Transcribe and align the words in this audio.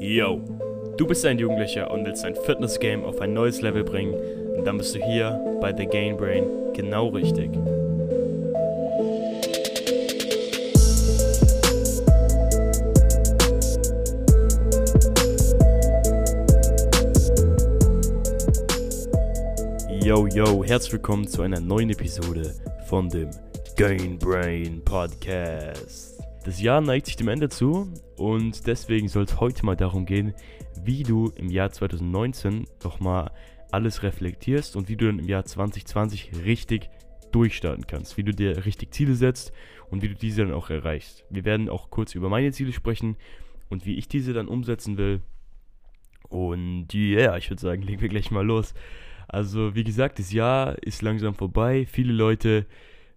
Yo, 0.00 0.40
du 0.96 1.08
bist 1.08 1.26
ein 1.26 1.40
Jugendlicher 1.40 1.90
und 1.90 2.06
willst 2.06 2.22
dein 2.22 2.36
Fitness-Game 2.36 3.02
auf 3.02 3.20
ein 3.20 3.32
neues 3.32 3.62
Level 3.62 3.82
bringen, 3.82 4.14
und 4.56 4.64
dann 4.64 4.78
bist 4.78 4.94
du 4.94 5.04
hier 5.04 5.40
bei 5.60 5.76
The 5.76 5.86
Gain 5.86 6.16
Brain 6.16 6.44
genau 6.72 7.08
richtig. 7.08 7.50
Yo, 20.00 20.28
yo, 20.28 20.62
herzlich 20.62 20.92
willkommen 20.92 21.26
zu 21.26 21.42
einer 21.42 21.58
neuen 21.58 21.90
Episode 21.90 22.54
von 22.86 23.08
dem 23.08 23.30
Gain 23.76 24.16
Brain 24.16 24.80
Podcast. 24.84 26.22
Das 26.44 26.62
Jahr 26.62 26.80
neigt 26.80 27.06
sich 27.06 27.16
dem 27.16 27.26
Ende 27.26 27.48
zu 27.48 27.92
und 28.18 28.66
deswegen 28.66 29.08
soll 29.08 29.24
es 29.24 29.40
heute 29.40 29.64
mal 29.64 29.76
darum 29.76 30.04
gehen, 30.04 30.34
wie 30.82 31.04
du 31.04 31.32
im 31.36 31.50
Jahr 31.50 31.70
2019 31.70 32.66
nochmal 32.82 33.30
alles 33.70 34.02
reflektierst 34.02 34.76
und 34.76 34.88
wie 34.88 34.96
du 34.96 35.06
dann 35.06 35.20
im 35.20 35.28
Jahr 35.28 35.44
2020 35.44 36.32
richtig 36.44 36.90
durchstarten 37.32 37.86
kannst, 37.86 38.16
wie 38.16 38.24
du 38.24 38.32
dir 38.32 38.64
richtig 38.64 38.92
Ziele 38.92 39.14
setzt 39.14 39.52
und 39.90 40.02
wie 40.02 40.08
du 40.08 40.14
diese 40.14 40.44
dann 40.44 40.54
auch 40.54 40.70
erreichst. 40.70 41.24
Wir 41.30 41.44
werden 41.44 41.68
auch 41.68 41.90
kurz 41.90 42.14
über 42.14 42.28
meine 42.28 42.52
Ziele 42.52 42.72
sprechen 42.72 43.16
und 43.68 43.86
wie 43.86 43.96
ich 43.96 44.08
diese 44.08 44.32
dann 44.32 44.48
umsetzen 44.48 44.96
will. 44.96 45.20
Und 46.28 46.92
ja, 46.92 47.18
yeah, 47.18 47.36
ich 47.36 47.50
würde 47.50 47.60
sagen, 47.60 47.82
legen 47.82 48.00
wir 48.00 48.08
gleich 48.08 48.30
mal 48.30 48.44
los. 48.44 48.74
Also, 49.28 49.74
wie 49.74 49.84
gesagt, 49.84 50.18
das 50.18 50.32
Jahr 50.32 50.76
ist 50.82 51.02
langsam 51.02 51.34
vorbei. 51.34 51.86
Viele 51.86 52.12
Leute 52.12 52.66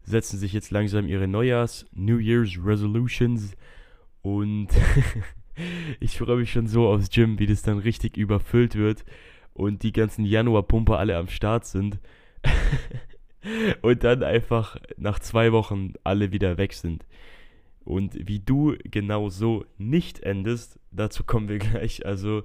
setzen 0.04 0.38
sich 0.38 0.54
jetzt 0.54 0.72
langsam 0.72 1.08
ihre 1.08 1.28
Neujahrs, 1.28 1.86
New 1.94 2.18
Year's 2.18 2.60
Resolutions 2.64 3.56
und 4.22 4.68
ich 6.00 6.18
freue 6.18 6.38
mich 6.38 6.52
schon 6.52 6.68
so 6.68 6.88
aufs 6.88 7.10
Gym, 7.10 7.40
wie 7.40 7.48
das 7.48 7.62
dann 7.62 7.80
richtig 7.80 8.18
überfüllt 8.18 8.76
wird 8.76 9.06
und 9.54 9.84
die 9.84 9.92
ganzen 9.92 10.26
Januar-Pumper 10.26 10.98
alle 10.98 11.18
am 11.18 11.28
Start 11.28 11.66
sind 11.66 12.00
und 13.82 14.04
dann 14.04 14.24
einfach 14.24 14.78
nach 14.98 15.20
zwei 15.20 15.52
Wochen 15.52 15.94
alle 16.04 16.32
wieder 16.32 16.58
weg 16.58 16.74
sind. 16.74 17.06
Und 17.84 18.28
wie 18.28 18.40
du 18.40 18.76
genau 18.84 19.30
so 19.30 19.66
nicht 19.78 20.20
endest, 20.22 20.80
dazu 20.92 21.24
kommen 21.24 21.50
wir 21.50 21.58
gleich. 21.60 22.06
Also 22.06 22.44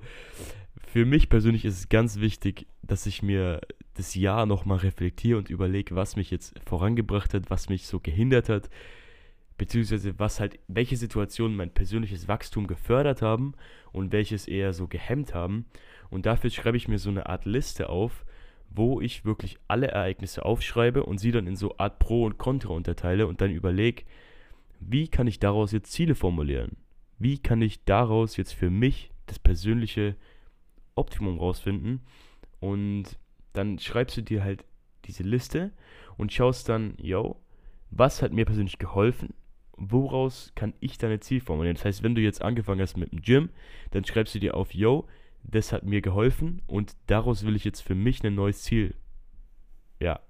für 0.86 1.04
mich 1.04 1.28
persönlich 1.28 1.64
ist 1.64 1.78
es 1.78 1.88
ganz 1.88 2.20
wichtig, 2.20 2.66
dass 2.82 3.06
ich 3.06 3.22
mir 3.22 3.60
das 3.94 4.14
Jahr 4.14 4.46
nochmal 4.46 4.78
reflektiere 4.78 5.38
und 5.38 5.50
überlege, 5.50 5.94
was 5.94 6.16
mich 6.16 6.30
jetzt 6.30 6.58
vorangebracht 6.66 7.34
hat, 7.34 7.50
was 7.50 7.68
mich 7.68 7.86
so 7.86 8.00
gehindert 8.00 8.48
hat, 8.48 8.70
beziehungsweise 9.58 10.18
was 10.18 10.40
halt, 10.40 10.58
welche 10.68 10.96
Situationen 10.96 11.56
mein 11.56 11.70
persönliches 11.70 12.28
Wachstum 12.28 12.66
gefördert 12.66 13.22
haben 13.22 13.54
und 13.92 14.12
welches 14.12 14.48
eher 14.48 14.72
so 14.72 14.86
gehemmt 14.86 15.34
haben. 15.34 15.66
Und 16.10 16.26
dafür 16.26 16.50
schreibe 16.50 16.76
ich 16.76 16.88
mir 16.88 16.98
so 16.98 17.10
eine 17.10 17.26
Art 17.26 17.44
Liste 17.44 17.88
auf, 17.88 18.24
wo 18.70 19.00
ich 19.00 19.24
wirklich 19.24 19.58
alle 19.68 19.88
Ereignisse 19.88 20.44
aufschreibe 20.44 21.04
und 21.04 21.18
sie 21.18 21.32
dann 21.32 21.46
in 21.46 21.56
so 21.56 21.78
Art 21.78 21.98
Pro 21.98 22.24
und 22.24 22.38
Contra 22.38 22.74
unterteile 22.74 23.26
und 23.26 23.40
dann 23.40 23.50
überlege, 23.50 24.04
wie 24.80 25.08
kann 25.08 25.26
ich 25.26 25.38
daraus 25.38 25.72
jetzt 25.72 25.92
Ziele 25.92 26.14
formulieren? 26.14 26.76
Wie 27.18 27.38
kann 27.38 27.62
ich 27.62 27.84
daraus 27.84 28.36
jetzt 28.36 28.52
für 28.52 28.68
mich 28.68 29.10
das 29.26 29.38
persönliche 29.38 30.16
Optimum 30.94 31.38
rausfinden? 31.38 32.00
Und 32.60 33.04
dann 33.54 33.78
schreibst 33.78 34.18
du 34.18 34.22
dir 34.22 34.44
halt 34.44 34.64
diese 35.06 35.22
Liste 35.22 35.70
und 36.18 36.32
schaust 36.32 36.68
dann, 36.68 36.94
yo, 36.98 37.40
was 37.90 38.20
hat 38.20 38.32
mir 38.32 38.44
persönlich 38.44 38.78
geholfen? 38.78 39.32
Woraus 39.76 40.52
kann 40.54 40.74
ich 40.80 40.98
deine 40.98 41.20
Ziel 41.20 41.40
formulieren? 41.40 41.76
Das 41.76 41.84
heißt, 41.84 42.02
wenn 42.02 42.14
du 42.14 42.22
jetzt 42.22 42.42
angefangen 42.42 42.80
hast 42.80 42.96
mit 42.96 43.12
dem 43.12 43.20
Gym, 43.20 43.50
dann 43.90 44.04
schreibst 44.04 44.34
du 44.34 44.38
dir 44.38 44.54
auf, 44.54 44.74
yo, 44.74 45.06
das 45.42 45.72
hat 45.72 45.84
mir 45.84 46.00
geholfen 46.00 46.62
und 46.66 46.96
daraus 47.06 47.44
will 47.44 47.56
ich 47.56 47.64
jetzt 47.64 47.82
für 47.82 47.94
mich 47.94 48.24
ein 48.24 48.34
neues 48.34 48.62
Ziel, 48.62 48.94
ja, 50.00 50.20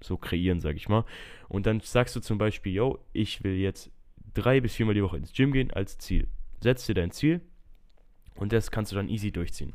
so 0.00 0.16
kreieren, 0.16 0.60
sag 0.60 0.76
ich 0.76 0.88
mal. 0.88 1.04
Und 1.48 1.66
dann 1.66 1.80
sagst 1.80 2.16
du 2.16 2.20
zum 2.20 2.38
Beispiel, 2.38 2.72
yo, 2.72 2.98
ich 3.12 3.44
will 3.44 3.54
jetzt 3.54 3.90
drei 4.34 4.60
bis 4.60 4.74
viermal 4.74 4.94
die 4.94 5.02
Woche 5.02 5.16
ins 5.16 5.32
Gym 5.32 5.52
gehen 5.52 5.70
als 5.70 5.98
Ziel. 5.98 6.28
Setz 6.60 6.86
dir 6.86 6.94
dein 6.94 7.10
Ziel 7.10 7.40
und 8.36 8.52
das 8.52 8.70
kannst 8.70 8.92
du 8.92 8.96
dann 8.96 9.08
easy 9.08 9.32
durchziehen. 9.32 9.74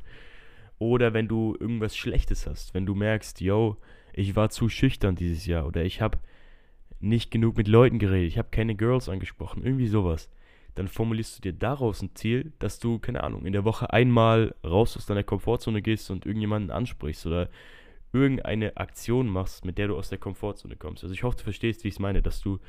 Oder 0.80 1.14
wenn 1.14 1.28
du 1.28 1.56
irgendwas 1.60 1.96
Schlechtes 1.96 2.48
hast, 2.48 2.74
wenn 2.74 2.86
du 2.86 2.96
merkst, 2.96 3.42
yo, 3.42 3.78
ich 4.12 4.36
war 4.36 4.50
zu 4.50 4.70
schüchtern 4.70 5.16
dieses 5.16 5.46
Jahr 5.46 5.66
oder 5.66 5.84
ich 5.84 6.02
habe 6.02 6.20
nicht 7.04 7.32
genug 7.32 7.58
mit 7.58 7.68
Leuten 7.68 8.00
geredet, 8.00 8.28
ich 8.28 8.38
habe 8.38 8.50
keine 8.52 8.76
Girls 8.76 9.10
angesprochen, 9.10 9.64
irgendwie 9.64 9.88
sowas. 9.88 10.30
Dann 10.76 10.88
formulierst 10.88 11.38
du 11.38 11.42
dir 11.42 11.54
daraus 11.54 12.02
ein 12.02 12.16
Ziel, 12.16 12.54
dass 12.60 12.80
du, 12.80 12.98
keine 12.98 13.24
Ahnung, 13.24 13.46
in 13.46 13.54
der 13.54 13.64
Woche 13.66 13.94
einmal 13.94 14.56
raus 14.66 14.98
aus 14.98 15.06
deiner 15.06 15.24
Komfortzone 15.24 15.82
gehst 15.82 16.10
und 16.10 16.26
irgendjemanden 16.26 16.72
ansprichst 16.72 17.28
oder 17.28 17.50
irgendeine 18.12 18.78
Aktion 18.78 19.28
machst, 19.28 19.66
mit 19.66 19.78
der 19.78 19.90
du 19.90 19.98
aus 19.98 20.10
der 20.10 20.18
Komfortzone 20.18 20.76
kommst. 20.76 21.04
Also 21.04 21.14
ich 21.14 21.24
hoffe, 21.24 21.38
du 21.38 21.44
verstehst, 21.44 21.84
wie 21.84 21.90
ich 21.90 21.96
es 21.96 22.00
meine, 22.00 22.22
dass 22.22 22.42
du 22.42 22.60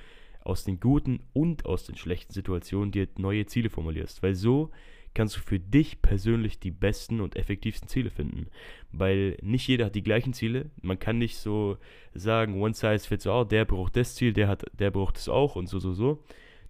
aus 0.40 0.64
den 0.64 0.80
guten 0.80 1.20
und 1.32 1.64
aus 1.64 1.84
den 1.84 1.96
schlechten 1.96 2.32
Situationen 2.32 2.92
dir 2.92 3.08
neue 3.16 3.46
Ziele 3.46 3.70
formulierst. 3.70 4.22
Weil 4.22 4.34
so 4.34 4.70
kannst 5.14 5.36
du 5.36 5.40
für 5.40 5.60
dich 5.60 6.02
persönlich 6.02 6.58
die 6.58 6.70
besten 6.70 7.20
und 7.20 7.36
effektivsten 7.36 7.88
Ziele 7.88 8.10
finden. 8.10 8.48
Weil 8.92 9.38
nicht 9.42 9.66
jeder 9.68 9.86
hat 9.86 9.94
die 9.94 10.02
gleichen 10.02 10.32
Ziele. 10.32 10.70
Man 10.82 10.98
kann 10.98 11.18
nicht 11.18 11.36
so 11.36 11.78
sagen, 12.12 12.60
one 12.60 12.74
size 12.74 13.06
fits 13.06 13.26
all, 13.26 13.46
der 13.46 13.64
braucht 13.64 13.96
das 13.96 14.14
Ziel, 14.16 14.32
der, 14.32 14.48
hat, 14.48 14.64
der 14.78 14.90
braucht 14.90 15.16
es 15.16 15.28
auch 15.28 15.56
und 15.56 15.68
so, 15.68 15.78
so, 15.78 15.92
so. 15.92 16.22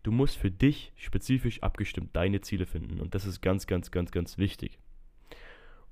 Du 0.03 0.12
musst 0.12 0.37
für 0.37 0.50
dich 0.50 0.93
spezifisch 0.97 1.62
abgestimmt 1.62 2.15
deine 2.15 2.43
Ziele 2.43 2.66
finden. 2.66 3.00
Und 3.00 3.15
das 3.15 3.25
ist 3.25 3.41
ganz, 3.41 3.66
ganz, 3.66 3.91
ganz, 3.91 4.10
ganz 4.10 4.37
wichtig. 4.37 4.78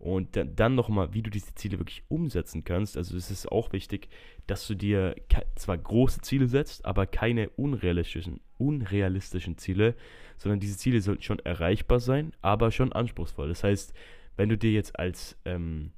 Und 0.02 0.36
dann 0.36 0.74
nochmal, 0.74 1.14
wie 1.14 1.22
du 1.22 1.30
diese 1.30 1.54
Ziele 1.54 1.78
wirklich 1.78 2.02
umsetzen 2.08 2.64
kannst. 2.64 2.96
Also 2.96 3.16
es 3.16 3.30
ist 3.30 3.52
auch 3.52 3.72
wichtig, 3.72 4.08
dass 4.48 4.66
du 4.66 4.74
dir 4.74 5.14
zwar 5.54 5.78
große 5.78 6.22
Ziele 6.22 6.48
setzt, 6.48 6.84
aber 6.84 7.06
keine 7.06 7.50
unrealistischen, 7.50 8.40
unrealistischen 8.58 9.58
Ziele, 9.58 9.94
sondern 10.38 10.58
diese 10.58 10.76
Ziele 10.76 11.00
sollten 11.00 11.22
schon 11.22 11.38
erreichbar 11.38 12.00
sein, 12.00 12.32
aber 12.42 12.72
schon 12.72 12.92
anspruchsvoll. 12.92 13.46
Das 13.46 13.62
heißt, 13.62 13.94
wenn 14.36 14.48
du 14.48 14.58
dir 14.58 14.72
jetzt 14.72 14.98
als 14.98 15.36
ähm, 15.44 15.92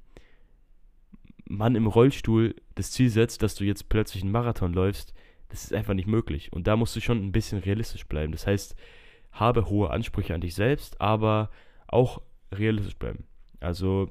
Mann 1.45 1.73
im 1.73 1.87
Rollstuhl 1.87 2.53
das 2.75 2.91
Ziel 2.91 3.09
setzt, 3.09 3.41
dass 3.41 3.55
du 3.55 3.63
jetzt 3.63 3.89
plötzlich 3.89 4.21
einen 4.21 4.31
Marathon 4.31 4.73
läufst, 4.73 5.15
das 5.49 5.63
ist 5.63 5.73
einfach 5.73 5.95
nicht 5.95 6.07
möglich. 6.07 6.53
Und 6.53 6.67
da 6.67 6.75
musst 6.75 6.95
du 6.95 7.01
schon 7.01 7.25
ein 7.25 7.31
bisschen 7.31 7.57
realistisch 7.57 8.05
bleiben. 8.05 8.33
Das 8.33 8.45
heißt, 8.45 8.75
habe 9.31 9.67
hohe 9.67 9.89
Ansprüche 9.89 10.35
an 10.35 10.41
dich 10.41 10.53
selbst, 10.53 11.01
aber 11.01 11.49
auch 11.87 12.21
realistisch 12.51 12.97
bleiben. 12.97 13.23
Also 13.59 14.09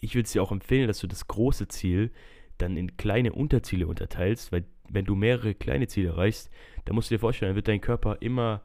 ich 0.00 0.14
würde 0.14 0.26
es 0.26 0.32
dir 0.32 0.42
auch 0.42 0.52
empfehlen, 0.52 0.88
dass 0.88 1.00
du 1.00 1.06
das 1.06 1.26
große 1.26 1.68
Ziel 1.68 2.10
dann 2.58 2.76
in 2.76 2.96
kleine 2.96 3.32
Unterziele 3.32 3.86
unterteilst, 3.86 4.52
weil 4.52 4.64
wenn 4.88 5.04
du 5.04 5.14
mehrere 5.14 5.54
kleine 5.54 5.86
Ziele 5.86 6.08
erreichst, 6.08 6.50
dann 6.84 6.94
musst 6.94 7.10
du 7.10 7.14
dir 7.14 7.20
vorstellen, 7.20 7.50
dann 7.50 7.56
wird 7.56 7.68
dein 7.68 7.80
Körper 7.80 8.18
immer 8.20 8.62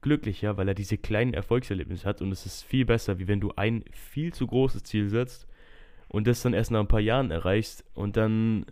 glücklicher, 0.00 0.56
weil 0.56 0.68
er 0.68 0.74
diese 0.74 0.96
kleinen 0.96 1.34
Erfolgserlebnisse 1.34 2.06
hat 2.06 2.22
und 2.22 2.30
es 2.30 2.46
ist 2.46 2.62
viel 2.62 2.84
besser, 2.84 3.18
wie 3.18 3.28
wenn 3.28 3.40
du 3.40 3.52
ein 3.56 3.84
viel 3.92 4.32
zu 4.32 4.46
großes 4.46 4.84
Ziel 4.84 5.08
setzt 5.08 5.48
und 6.08 6.26
das 6.26 6.42
dann 6.42 6.54
erst 6.54 6.70
nach 6.70 6.80
ein 6.80 6.88
paar 6.88 7.00
Jahren 7.00 7.30
erreichst 7.30 7.84
und 7.94 8.16
dann 8.16 8.66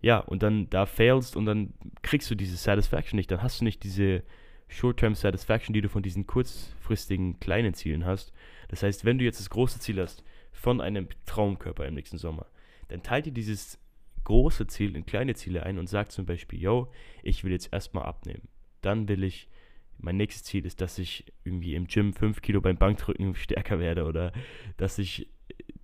ja, 0.00 0.18
und 0.18 0.44
dann 0.44 0.70
da 0.70 0.86
failst 0.86 1.36
und 1.36 1.44
dann 1.46 1.74
kriegst 2.02 2.30
du 2.30 2.36
diese 2.36 2.56
Satisfaction 2.56 3.16
nicht, 3.16 3.30
dann 3.30 3.42
hast 3.42 3.60
du 3.60 3.64
nicht 3.64 3.82
diese 3.82 4.22
Short-Term 4.68 5.14
Satisfaction, 5.14 5.72
die 5.72 5.80
du 5.80 5.88
von 5.88 6.02
diesen 6.02 6.26
kurzfristigen 6.26 7.40
kleinen 7.40 7.74
Zielen 7.74 8.04
hast. 8.04 8.32
Das 8.68 8.82
heißt, 8.82 9.04
wenn 9.04 9.18
du 9.18 9.24
jetzt 9.24 9.40
das 9.40 9.50
große 9.50 9.80
Ziel 9.80 10.00
hast 10.00 10.22
von 10.52 10.80
einem 10.80 11.08
Traumkörper 11.26 11.86
im 11.86 11.94
nächsten 11.94 12.18
Sommer, 12.18 12.46
dann 12.88 13.02
teilt 13.02 13.26
dir 13.26 13.32
dieses 13.32 13.78
große 14.24 14.66
Ziel 14.66 14.94
in 14.94 15.06
kleine 15.06 15.34
Ziele 15.34 15.62
ein 15.62 15.78
und 15.78 15.88
sag 15.88 16.12
zum 16.12 16.26
Beispiel, 16.26 16.60
yo, 16.60 16.92
ich 17.22 17.44
will 17.44 17.52
jetzt 17.52 17.72
erstmal 17.72 18.04
abnehmen. 18.04 18.48
Dann 18.82 19.08
will 19.08 19.24
ich, 19.24 19.48
mein 19.96 20.16
nächstes 20.16 20.44
Ziel 20.44 20.66
ist, 20.66 20.80
dass 20.80 20.98
ich 20.98 21.24
irgendwie 21.44 21.74
im 21.74 21.86
Gym 21.86 22.12
5 22.12 22.42
Kilo 22.42 22.60
beim 22.60 22.76
Bankdrücken 22.76 23.34
stärker 23.34 23.78
werde 23.78 24.04
oder 24.04 24.32
dass 24.76 24.98
ich 24.98 25.28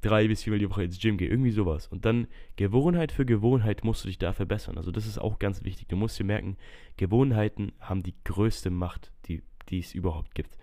drei 0.04 0.28
bis 0.28 0.42
viermal 0.42 0.58
die 0.58 0.68
Woche 0.68 0.84
ins 0.84 1.00
Gym 1.00 1.16
gehe, 1.16 1.28
irgendwie 1.28 1.50
sowas. 1.50 1.86
Und 1.86 2.04
dann 2.04 2.26
Gewohnheit 2.56 3.10
für 3.10 3.24
Gewohnheit 3.24 3.84
musst 3.84 4.04
du 4.04 4.08
dich 4.08 4.18
da 4.18 4.32
verbessern. 4.32 4.76
Also 4.76 4.90
das 4.90 5.06
ist 5.06 5.18
auch 5.18 5.38
ganz 5.38 5.64
wichtig. 5.64 5.88
Du 5.88 5.96
musst 5.96 6.18
dir 6.18 6.24
merken, 6.24 6.56
Gewohnheiten 6.96 7.72
haben 7.80 8.02
die 8.02 8.14
größte 8.24 8.70
Macht, 8.70 9.12
die, 9.26 9.42
die 9.70 9.78
es 9.78 9.94
überhaupt 9.94 10.34
gibt. 10.34 10.58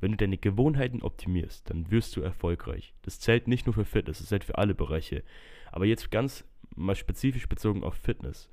Wenn 0.00 0.12
du 0.12 0.16
deine 0.16 0.38
Gewohnheiten 0.38 1.02
optimierst, 1.02 1.68
dann 1.70 1.90
wirst 1.90 2.16
du 2.16 2.22
erfolgreich. 2.22 2.94
Das 3.02 3.20
zählt 3.20 3.48
nicht 3.48 3.66
nur 3.66 3.74
für 3.74 3.84
Fitness, 3.84 4.18
das 4.18 4.28
zählt 4.28 4.44
für 4.44 4.58
alle 4.58 4.74
Bereiche. 4.74 5.22
Aber 5.72 5.84
jetzt 5.84 6.10
ganz 6.10 6.44
mal 6.74 6.94
spezifisch 6.94 7.48
bezogen 7.48 7.84
auf 7.84 7.94
Fitness. 7.94 8.48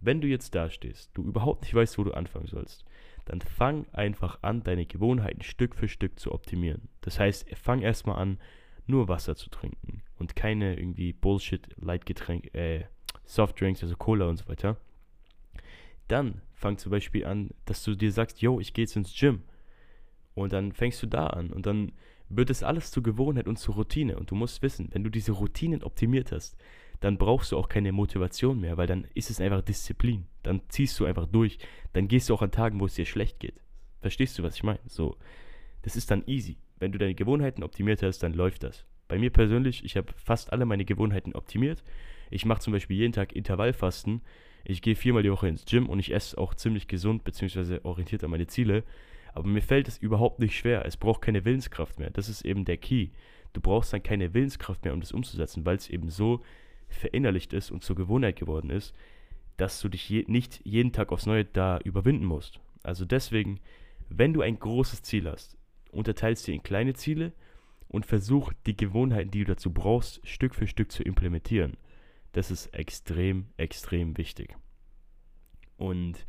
Wenn 0.00 0.20
du 0.20 0.26
jetzt 0.26 0.54
da 0.54 0.70
stehst, 0.70 1.10
du 1.14 1.22
überhaupt 1.22 1.62
nicht 1.62 1.74
weißt, 1.74 1.98
wo 1.98 2.04
du 2.04 2.12
anfangen 2.12 2.48
sollst, 2.48 2.84
dann 3.24 3.40
fang 3.40 3.86
einfach 3.92 4.42
an, 4.42 4.64
deine 4.64 4.86
Gewohnheiten 4.86 5.42
Stück 5.42 5.76
für 5.76 5.88
Stück 5.88 6.18
zu 6.18 6.32
optimieren. 6.32 6.88
Das 7.02 7.20
heißt, 7.20 7.48
fang 7.56 7.82
erstmal 7.82 8.16
an, 8.16 8.38
nur 8.86 9.08
Wasser 9.08 9.36
zu 9.36 9.50
trinken 9.50 10.02
und 10.18 10.36
keine 10.36 10.76
irgendwie 10.76 11.12
Bullshit 11.12 11.68
Lightgetränk, 11.76 12.54
äh, 12.54 12.84
Softdrinks, 13.24 13.82
also 13.82 13.96
Cola 13.96 14.26
und 14.28 14.36
so 14.36 14.48
weiter. 14.48 14.76
Dann 16.08 16.42
fang 16.54 16.78
zum 16.78 16.90
Beispiel 16.90 17.24
an, 17.24 17.50
dass 17.64 17.82
du 17.84 17.94
dir 17.94 18.12
sagst, 18.12 18.42
yo, 18.42 18.60
ich 18.60 18.74
gehe 18.74 18.84
jetzt 18.84 18.96
ins 18.96 19.18
Gym. 19.18 19.42
Und 20.34 20.52
dann 20.52 20.72
fängst 20.72 21.02
du 21.02 21.06
da 21.06 21.26
an. 21.28 21.50
Und 21.50 21.66
dann 21.66 21.92
wird 22.28 22.50
es 22.50 22.62
alles 22.62 22.90
zur 22.90 23.02
Gewohnheit 23.02 23.46
und 23.46 23.58
zur 23.58 23.74
Routine. 23.74 24.18
Und 24.18 24.30
du 24.30 24.34
musst 24.34 24.62
wissen, 24.62 24.88
wenn 24.92 25.04
du 25.04 25.10
diese 25.10 25.32
Routinen 25.32 25.82
optimiert 25.82 26.32
hast, 26.32 26.56
dann 27.00 27.18
brauchst 27.18 27.52
du 27.52 27.58
auch 27.58 27.68
keine 27.68 27.92
Motivation 27.92 28.60
mehr, 28.60 28.76
weil 28.76 28.86
dann 28.86 29.06
ist 29.14 29.30
es 29.30 29.40
einfach 29.40 29.62
Disziplin. 29.62 30.26
Dann 30.42 30.62
ziehst 30.68 30.98
du 31.00 31.04
einfach 31.04 31.26
durch. 31.26 31.58
Dann 31.92 32.08
gehst 32.08 32.28
du 32.28 32.34
auch 32.34 32.42
an 32.42 32.52
Tagen, 32.52 32.80
wo 32.80 32.86
es 32.86 32.94
dir 32.94 33.06
schlecht 33.06 33.40
geht. 33.40 33.60
Verstehst 34.00 34.38
du, 34.38 34.42
was 34.42 34.54
ich 34.54 34.62
meine? 34.62 34.80
So, 34.86 35.16
das 35.82 35.96
ist 35.96 36.10
dann 36.10 36.22
easy. 36.26 36.56
Wenn 36.82 36.90
du 36.90 36.98
deine 36.98 37.14
Gewohnheiten 37.14 37.62
optimiert 37.62 38.02
hast, 38.02 38.24
dann 38.24 38.34
läuft 38.34 38.64
das. 38.64 38.84
Bei 39.06 39.16
mir 39.16 39.30
persönlich, 39.30 39.84
ich 39.84 39.96
habe 39.96 40.12
fast 40.16 40.52
alle 40.52 40.66
meine 40.66 40.84
Gewohnheiten 40.84 41.32
optimiert. 41.32 41.84
Ich 42.28 42.44
mache 42.44 42.58
zum 42.58 42.72
Beispiel 42.72 42.96
jeden 42.96 43.12
Tag 43.12 43.36
Intervallfasten. 43.36 44.20
Ich 44.64 44.82
gehe 44.82 44.96
viermal 44.96 45.22
die 45.22 45.30
Woche 45.30 45.46
ins 45.46 45.64
Gym 45.64 45.88
und 45.88 46.00
ich 46.00 46.12
esse 46.12 46.36
auch 46.36 46.54
ziemlich 46.56 46.88
gesund 46.88 47.22
bzw. 47.22 47.78
orientiert 47.84 48.24
an 48.24 48.30
meine 48.30 48.48
Ziele. 48.48 48.82
Aber 49.32 49.46
mir 49.46 49.62
fällt 49.62 49.86
es 49.86 49.96
überhaupt 49.96 50.40
nicht 50.40 50.58
schwer. 50.58 50.84
Es 50.84 50.96
braucht 50.96 51.22
keine 51.22 51.44
Willenskraft 51.44 52.00
mehr. 52.00 52.10
Das 52.10 52.28
ist 52.28 52.44
eben 52.44 52.64
der 52.64 52.78
Key. 52.78 53.10
Du 53.52 53.60
brauchst 53.60 53.92
dann 53.92 54.02
keine 54.02 54.34
Willenskraft 54.34 54.84
mehr, 54.84 54.92
um 54.92 54.98
das 54.98 55.12
umzusetzen, 55.12 55.64
weil 55.64 55.76
es 55.76 55.88
eben 55.88 56.10
so 56.10 56.42
verinnerlicht 56.88 57.52
ist 57.52 57.70
und 57.70 57.84
zur 57.84 57.94
Gewohnheit 57.94 58.34
geworden 58.34 58.70
ist, 58.70 58.92
dass 59.56 59.80
du 59.80 59.88
dich 59.88 60.08
je, 60.08 60.24
nicht 60.26 60.60
jeden 60.64 60.90
Tag 60.90 61.12
aufs 61.12 61.26
Neue 61.26 61.44
da 61.44 61.78
überwinden 61.78 62.24
musst. 62.24 62.58
Also 62.82 63.04
deswegen, 63.04 63.60
wenn 64.08 64.32
du 64.32 64.40
ein 64.40 64.58
großes 64.58 65.02
Ziel 65.02 65.30
hast, 65.30 65.56
unterteilst 65.92 66.46
dir 66.46 66.54
in 66.54 66.62
kleine 66.62 66.94
Ziele 66.94 67.32
und 67.88 68.06
versuch 68.06 68.52
die 68.66 68.76
Gewohnheiten, 68.76 69.30
die 69.30 69.40
du 69.40 69.52
dazu 69.52 69.72
brauchst, 69.72 70.26
Stück 70.26 70.54
für 70.54 70.66
Stück 70.66 70.90
zu 70.90 71.02
implementieren. 71.02 71.76
Das 72.32 72.50
ist 72.50 72.68
extrem, 72.74 73.46
extrem 73.58 74.16
wichtig. 74.16 74.56
Und 75.76 76.26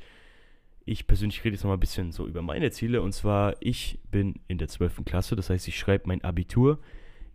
ich 0.85 1.07
persönlich 1.07 1.43
rede 1.43 1.55
jetzt 1.55 1.63
noch 1.63 1.69
mal 1.69 1.77
ein 1.77 1.79
bisschen 1.79 2.11
so 2.11 2.27
über 2.27 2.41
meine 2.41 2.71
Ziele. 2.71 3.01
Und 3.01 3.13
zwar, 3.13 3.55
ich 3.61 3.99
bin 4.11 4.35
in 4.47 4.57
der 4.57 4.67
12. 4.67 5.05
Klasse, 5.05 5.35
das 5.35 5.49
heißt, 5.49 5.67
ich 5.67 5.77
schreibe 5.77 6.07
mein 6.07 6.23
Abitur. 6.23 6.79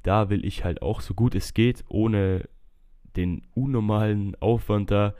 Da 0.02 0.28
will 0.28 0.44
ich 0.44 0.64
halt 0.64 0.82
auch 0.82 1.00
so 1.00 1.14
gut 1.14 1.34
es 1.34 1.54
geht, 1.54 1.84
ohne 1.88 2.48
den 3.16 3.46
unnormalen 3.54 4.36
Aufwand 4.36 4.90
da 4.90 5.14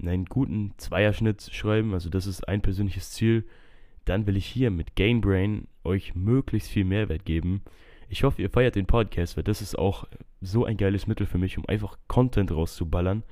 einen 0.00 0.26
guten 0.26 0.74
Zweierschnitt 0.76 1.50
schreiben. 1.52 1.92
Also 1.92 2.08
das 2.08 2.26
ist 2.26 2.46
ein 2.46 2.62
persönliches 2.62 3.10
Ziel. 3.10 3.44
Dann 4.04 4.26
will 4.26 4.36
ich 4.36 4.46
hier 4.46 4.70
mit 4.70 4.94
Gainbrain 4.94 5.66
euch 5.88 6.14
möglichst 6.14 6.70
viel 6.70 6.84
Mehrwert 6.84 7.24
geben. 7.24 7.62
Ich 8.08 8.24
hoffe, 8.24 8.40
ihr 8.40 8.50
feiert 8.50 8.76
den 8.76 8.86
Podcast, 8.86 9.36
weil 9.36 9.44
das 9.44 9.60
ist 9.60 9.78
auch 9.78 10.06
so 10.40 10.64
ein 10.64 10.76
geiles 10.76 11.06
Mittel 11.06 11.26
für 11.26 11.38
mich, 11.38 11.58
um 11.58 11.66
einfach 11.66 11.98
Content 12.06 12.52
rauszuballern. 12.52 13.24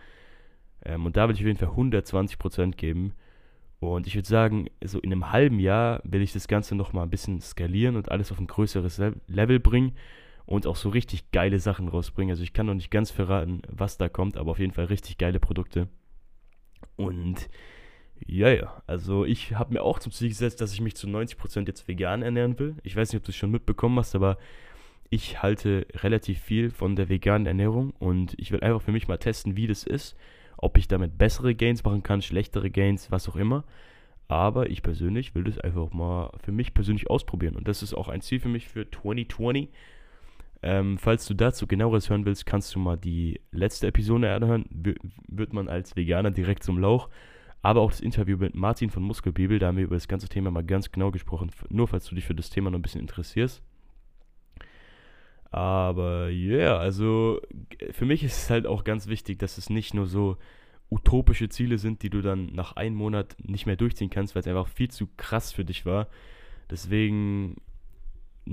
Ähm, 0.84 1.06
und 1.06 1.16
da 1.16 1.28
will 1.28 1.34
ich 1.34 1.40
auf 1.42 1.46
jeden 1.46 1.58
Fall 1.58 1.68
120% 1.68 2.72
geben. 2.76 3.12
Und 3.78 4.06
ich 4.06 4.14
würde 4.14 4.28
sagen, 4.28 4.68
so 4.82 4.98
in 5.00 5.12
einem 5.12 5.32
halben 5.32 5.60
Jahr 5.60 6.00
will 6.04 6.22
ich 6.22 6.32
das 6.32 6.48
Ganze 6.48 6.74
nochmal 6.74 7.04
ein 7.04 7.10
bisschen 7.10 7.40
skalieren 7.40 7.96
und 7.96 8.10
alles 8.10 8.32
auf 8.32 8.40
ein 8.40 8.46
größeres 8.46 9.00
Level 9.28 9.60
bringen 9.60 9.92
und 10.46 10.66
auch 10.66 10.76
so 10.76 10.88
richtig 10.88 11.30
geile 11.30 11.58
Sachen 11.58 11.88
rausbringen. 11.88 12.30
Also 12.30 12.42
ich 12.42 12.52
kann 12.52 12.66
noch 12.66 12.74
nicht 12.74 12.90
ganz 12.90 13.10
verraten, 13.10 13.62
was 13.68 13.98
da 13.98 14.08
kommt, 14.08 14.36
aber 14.36 14.52
auf 14.52 14.58
jeden 14.58 14.72
Fall 14.72 14.86
richtig 14.86 15.18
geile 15.18 15.40
Produkte. 15.40 15.88
Und 16.96 17.48
ja, 18.26 18.48
ja, 18.48 18.82
also 18.86 19.24
ich 19.24 19.54
habe 19.54 19.74
mir 19.74 19.82
auch 19.82 19.98
zum 19.98 20.12
Ziel 20.12 20.28
gesetzt, 20.28 20.60
dass 20.60 20.72
ich 20.72 20.80
mich 20.80 20.96
zu 20.96 21.06
90% 21.06 21.66
jetzt 21.66 21.86
vegan 21.88 22.22
ernähren 22.22 22.58
will. 22.58 22.76
Ich 22.82 22.96
weiß 22.96 23.12
nicht, 23.12 23.20
ob 23.20 23.24
du 23.24 23.30
es 23.30 23.36
schon 23.36 23.50
mitbekommen 23.50 23.98
hast, 23.98 24.14
aber 24.14 24.38
ich 25.10 25.42
halte 25.42 25.86
relativ 25.94 26.40
viel 26.40 26.70
von 26.70 26.96
der 26.96 27.08
veganen 27.08 27.46
Ernährung 27.46 27.90
und 27.98 28.34
ich 28.38 28.50
will 28.50 28.60
einfach 28.60 28.82
für 28.82 28.92
mich 28.92 29.08
mal 29.08 29.18
testen, 29.18 29.56
wie 29.56 29.66
das 29.66 29.84
ist, 29.84 30.16
ob 30.56 30.78
ich 30.78 30.88
damit 30.88 31.18
bessere 31.18 31.54
Gains 31.54 31.84
machen 31.84 32.02
kann, 32.02 32.22
schlechtere 32.22 32.70
Gains, 32.70 33.10
was 33.10 33.28
auch 33.28 33.36
immer. 33.36 33.64
Aber 34.28 34.70
ich 34.70 34.82
persönlich 34.82 35.36
will 35.36 35.44
das 35.44 35.58
einfach 35.58 35.92
mal 35.92 36.32
für 36.42 36.50
mich 36.50 36.74
persönlich 36.74 37.08
ausprobieren 37.08 37.54
und 37.54 37.68
das 37.68 37.82
ist 37.82 37.94
auch 37.94 38.08
ein 38.08 38.22
Ziel 38.22 38.40
für 38.40 38.48
mich 38.48 38.66
für 38.66 38.90
2020 38.90 39.68
ähm, 40.62 40.98
falls 40.98 41.26
du 41.26 41.34
dazu 41.34 41.66
genaueres 41.66 42.10
hören 42.10 42.24
willst, 42.24 42.46
kannst 42.46 42.74
du 42.74 42.80
mal 42.80 42.96
die 42.96 43.40
letzte 43.52 43.86
Episode 43.86 44.32
anhören. 44.32 44.64
Wird 45.28 45.52
man 45.52 45.68
als 45.68 45.94
Veganer 45.94 46.30
direkt 46.30 46.64
zum 46.64 46.78
Lauch. 46.78 47.08
Aber 47.66 47.80
auch 47.80 47.90
das 47.90 48.00
Interview 48.00 48.36
mit 48.36 48.54
Martin 48.54 48.90
von 48.90 49.02
Muskelbibel, 49.02 49.58
da 49.58 49.66
haben 49.66 49.76
wir 49.76 49.82
über 49.82 49.96
das 49.96 50.06
ganze 50.06 50.28
Thema 50.28 50.52
mal 50.52 50.62
ganz 50.62 50.92
genau 50.92 51.10
gesprochen. 51.10 51.50
Nur 51.68 51.88
falls 51.88 52.06
du 52.06 52.14
dich 52.14 52.24
für 52.24 52.32
das 52.32 52.48
Thema 52.48 52.70
noch 52.70 52.78
ein 52.78 52.82
bisschen 52.82 53.00
interessierst. 53.00 53.60
Aber 55.50 56.28
ja, 56.28 56.58
yeah, 56.58 56.78
also 56.78 57.40
für 57.90 58.04
mich 58.04 58.22
ist 58.22 58.36
es 58.36 58.50
halt 58.50 58.68
auch 58.68 58.84
ganz 58.84 59.08
wichtig, 59.08 59.40
dass 59.40 59.58
es 59.58 59.68
nicht 59.68 59.94
nur 59.94 60.06
so 60.06 60.36
utopische 60.92 61.48
Ziele 61.48 61.78
sind, 61.78 62.04
die 62.04 62.08
du 62.08 62.22
dann 62.22 62.52
nach 62.54 62.76
einem 62.76 62.94
Monat 62.94 63.34
nicht 63.42 63.66
mehr 63.66 63.74
durchziehen 63.74 64.10
kannst, 64.10 64.36
weil 64.36 64.42
es 64.42 64.46
einfach 64.46 64.68
viel 64.68 64.92
zu 64.92 65.08
krass 65.16 65.50
für 65.50 65.64
dich 65.64 65.84
war. 65.84 66.06
Deswegen 66.70 67.56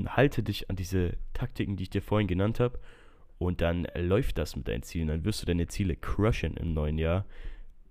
halte 0.08 0.42
dich 0.42 0.72
an 0.72 0.76
diese 0.76 1.18
Taktiken, 1.34 1.76
die 1.76 1.84
ich 1.84 1.92
dir 1.92 2.02
vorhin 2.02 2.28
genannt 2.28 2.60
habe. 2.60 2.80
Und 3.38 3.62
dann 3.62 3.86
läuft 3.96 4.40
das 4.40 4.56
mit 4.56 4.68
deinen 4.68 4.82
Zielen. 4.82 5.10
Dann 5.10 5.24
wirst 5.24 5.44
du 5.44 5.46
deine 5.46 5.68
Ziele 5.68 5.96
crushen 5.96 6.58
im 6.58 6.74
neuen 6.74 6.98
Jahr. 6.98 7.26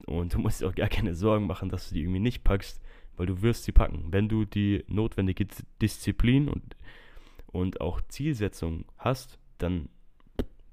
Und 0.06 0.34
du 0.34 0.38
musst 0.38 0.60
dir 0.60 0.68
auch 0.68 0.74
gar 0.74 0.88
keine 0.88 1.14
Sorgen 1.14 1.46
machen, 1.46 1.68
dass 1.68 1.88
du 1.88 1.94
die 1.94 2.02
irgendwie 2.02 2.20
nicht 2.20 2.44
packst, 2.44 2.80
weil 3.16 3.26
du 3.26 3.42
wirst 3.42 3.64
sie 3.64 3.72
packen. 3.72 4.06
Wenn 4.10 4.28
du 4.28 4.44
die 4.44 4.84
notwendige 4.88 5.46
Disziplin 5.80 6.48
und, 6.48 6.76
und 7.46 7.80
auch 7.80 8.00
Zielsetzung 8.08 8.84
hast, 8.98 9.38
dann, 9.58 9.88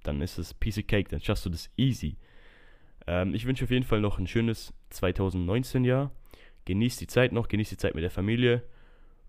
dann 0.04 0.22
ist 0.22 0.38
es 0.38 0.54
Piece 0.54 0.80
of 0.80 0.88
Cake, 0.88 1.10
dann 1.10 1.22
schaffst 1.22 1.46
du 1.46 1.50
das 1.50 1.70
easy. 1.78 2.18
Ähm, 3.08 3.34
ich 3.34 3.46
wünsche 3.46 3.66
auf 3.66 3.72
jeden 3.72 3.86
Fall 3.86 4.02
noch 4.02 4.20
ein 4.20 4.28
schönes 4.28 4.74
2019-Jahr. 4.92 6.12
Genieß 6.66 6.98
die 6.98 7.08
Zeit 7.08 7.31
noch, 7.31 7.48
genieß 7.48 7.70
die 7.70 7.78
Zeit 7.78 7.96
mit 7.96 8.04
der 8.04 8.12
Familie. 8.12 8.64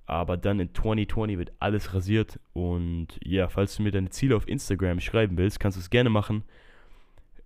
Aber 0.06 0.36
dann 0.36 0.60
in 0.60 0.74
2020 0.74 1.38
wird 1.38 1.52
alles 1.60 1.94
rasiert. 1.94 2.40
Und 2.52 3.08
ja, 3.24 3.48
falls 3.48 3.76
du 3.76 3.82
mir 3.82 3.90
deine 3.90 4.10
Ziele 4.10 4.36
auf 4.36 4.48
Instagram 4.48 5.00
schreiben 5.00 5.38
willst, 5.38 5.60
kannst 5.60 5.76
du 5.76 5.80
es 5.80 5.90
gerne 5.90 6.10
machen. 6.10 6.44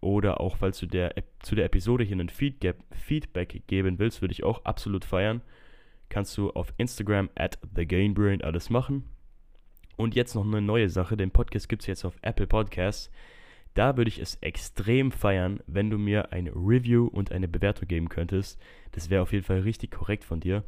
Oder 0.05 0.39
auch 0.43 0.59
falls 0.59 0.79
du 0.81 0.87
der, 0.87 1.15
zu 1.41 1.55
der 1.55 1.65
Episode 1.65 2.05
hier 2.05 2.17
einen 2.17 2.29
Feedback 2.29 3.63
geben 3.67 3.99
willst, 3.99 4.21
würde 4.21 4.33
ich 4.33 4.45
auch 4.45 4.63
absolut 4.67 5.03
feiern. 5.03 5.41
Kannst 6.11 6.37
du 6.37 6.51
auf 6.51 6.75
Instagram 6.77 7.31
at 7.35 7.59
TheGainBrain 7.75 8.43
alles 8.43 8.69
machen. 8.69 9.05
Und 9.97 10.15
jetzt 10.15 10.35
noch 10.35 10.45
eine 10.45 10.61
neue 10.61 10.91
Sache. 10.91 11.17
Den 11.17 11.31
Podcast 11.31 11.71
gibt 11.71 11.85
es 11.85 11.87
jetzt 11.87 12.05
auf 12.05 12.19
Apple 12.21 12.47
Podcasts. 12.47 13.11
Da 13.73 13.97
würde 13.97 14.11
ich 14.11 14.19
es 14.19 14.35
extrem 14.43 15.11
feiern, 15.11 15.61
wenn 15.67 15.89
du 15.89 15.97
mir 15.97 16.33
ein 16.33 16.49
Review 16.49 17.07
und 17.07 17.33
eine 17.33 17.49
Bewertung 17.49 17.89
geben 17.89 18.11
könntest. 18.11 18.61
Das 18.93 19.09
wäre 19.09 19.23
auf 19.23 19.33
jeden 19.33 19.47
Fall 19.47 19.61
richtig 19.61 19.93
korrekt 19.93 20.25
von 20.25 20.39
dir. 20.39 20.65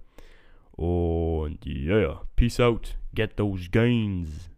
Und 0.73 1.59
ja, 1.67 1.99
yeah, 1.99 2.27
peace 2.37 2.59
out. 2.59 2.97
Get 3.15 3.37
those 3.37 3.69
gains. 3.69 4.51